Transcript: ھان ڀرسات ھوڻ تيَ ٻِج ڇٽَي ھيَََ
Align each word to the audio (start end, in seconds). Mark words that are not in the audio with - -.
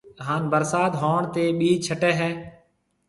ھان 0.27 0.41
ڀرسات 0.51 0.91
ھوڻ 1.01 1.21
تيَ 1.33 1.43
ٻِج 1.59 1.73
ڇٽَي 1.87 2.11
ھيَََ 2.19 2.29